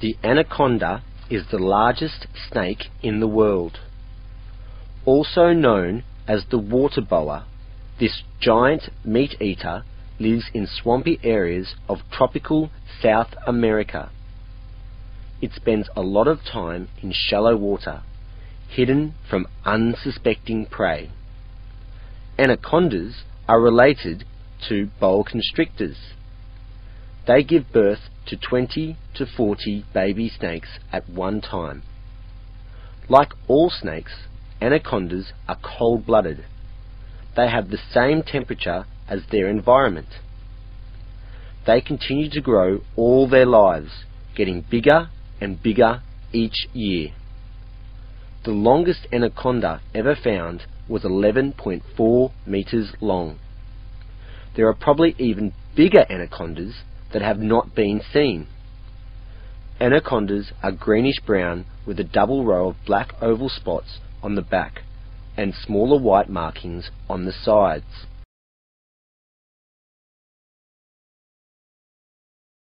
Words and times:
The 0.00 0.16
anaconda 0.24 1.02
is 1.28 1.44
the 1.50 1.58
largest 1.58 2.26
snake 2.50 2.84
in 3.02 3.20
the 3.20 3.28
world. 3.28 3.80
Also 5.04 5.52
known 5.52 6.04
as 6.26 6.44
the 6.50 6.58
water 6.58 7.02
boa, 7.02 7.44
this 7.98 8.22
giant 8.40 8.88
meat 9.04 9.40
eater 9.42 9.84
lives 10.18 10.50
in 10.54 10.66
swampy 10.66 11.20
areas 11.22 11.74
of 11.88 11.98
tropical 12.10 12.70
South 13.02 13.34
America. 13.46 14.10
It 15.42 15.52
spends 15.54 15.88
a 15.94 16.02
lot 16.02 16.28
of 16.28 16.44
time 16.50 16.88
in 17.02 17.12
shallow 17.14 17.56
water, 17.56 18.02
hidden 18.68 19.14
from 19.28 19.46
unsuspecting 19.64 20.66
prey. 20.66 21.10
Anacondas 22.38 23.24
are 23.46 23.60
related 23.60 24.24
to 24.68 24.88
boa 24.98 25.24
constrictors. 25.24 25.96
They 27.26 27.42
give 27.42 27.72
birth 27.72 28.09
to 28.30 28.36
20 28.36 28.96
to 29.16 29.26
40 29.26 29.84
baby 29.92 30.28
snakes 30.28 30.78
at 30.92 31.08
one 31.08 31.40
time. 31.40 31.82
Like 33.08 33.32
all 33.48 33.70
snakes, 33.70 34.12
anacondas 34.62 35.32
are 35.48 35.58
cold-blooded. 35.60 36.44
They 37.36 37.48
have 37.48 37.70
the 37.70 37.78
same 37.92 38.22
temperature 38.22 38.86
as 39.08 39.22
their 39.32 39.48
environment. 39.48 40.20
They 41.66 41.80
continue 41.80 42.30
to 42.30 42.40
grow 42.40 42.82
all 42.94 43.28
their 43.28 43.46
lives, 43.46 44.04
getting 44.36 44.64
bigger 44.70 45.08
and 45.40 45.60
bigger 45.60 46.02
each 46.32 46.68
year. 46.72 47.08
The 48.44 48.52
longest 48.52 49.08
anaconda 49.12 49.80
ever 49.92 50.14
found 50.14 50.62
was 50.88 51.02
11.4 51.02 52.32
meters 52.46 52.92
long. 53.00 53.40
There 54.54 54.68
are 54.68 54.74
probably 54.74 55.16
even 55.18 55.52
bigger 55.74 56.04
anacondas 56.08 56.82
that 57.12 57.22
have 57.22 57.38
not 57.38 57.74
been 57.74 58.00
seen. 58.12 58.46
Anacondas 59.80 60.52
are 60.62 60.72
greenish-brown 60.72 61.64
with 61.86 61.98
a 61.98 62.04
double 62.04 62.44
row 62.44 62.68
of 62.68 62.76
black 62.86 63.14
oval 63.22 63.48
spots 63.48 63.98
on 64.22 64.34
the 64.34 64.42
back 64.42 64.82
and 65.36 65.54
smaller 65.54 66.00
white 66.00 66.28
markings 66.28 66.90
on 67.08 67.24
the 67.24 67.32
sides. 67.32 68.06